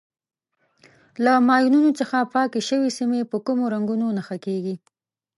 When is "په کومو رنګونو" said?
3.31-4.07